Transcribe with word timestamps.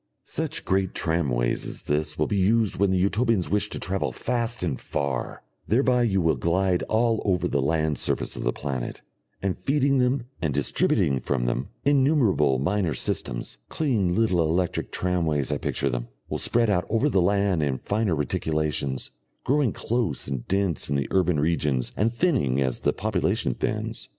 Such 0.25 0.65
great 0.65 0.95
tramways 0.95 1.63
as 1.63 1.83
this 1.83 2.17
will 2.17 2.25
be 2.25 2.35
used 2.35 2.75
when 2.77 2.89
the 2.89 2.97
Utopians 2.97 3.51
wish 3.51 3.69
to 3.69 3.77
travel 3.77 4.11
fast 4.11 4.63
and 4.63 4.81
far; 4.81 5.43
thereby 5.67 6.01
you 6.01 6.21
will 6.21 6.37
glide 6.37 6.81
all 6.89 7.21
over 7.23 7.47
the 7.47 7.61
land 7.61 7.99
surface 7.99 8.35
of 8.35 8.41
the 8.41 8.51
planet; 8.51 9.01
and 9.43 9.59
feeding 9.59 9.99
them 9.99 10.23
and 10.41 10.55
distributing 10.55 11.19
from 11.19 11.43
them, 11.43 11.67
innumerable 11.85 12.57
minor 12.57 12.95
systems, 12.95 13.59
clean 13.69 14.15
little 14.15 14.41
electric 14.41 14.89
tramways 14.91 15.51
I 15.51 15.59
picture 15.59 15.87
them, 15.91 16.07
will 16.29 16.39
spread 16.39 16.71
out 16.71 16.87
over 16.89 17.07
the 17.07 17.21
land 17.21 17.61
in 17.61 17.77
finer 17.77 18.15
reticulations, 18.15 19.11
growing 19.43 19.71
close 19.71 20.27
and 20.27 20.47
dense 20.47 20.89
in 20.89 20.95
the 20.95 21.07
urban 21.11 21.39
regions 21.39 21.91
and 21.95 22.11
thinning 22.11 22.59
as 22.59 22.79
the 22.79 22.91
population 22.91 23.53
thins. 23.53 24.09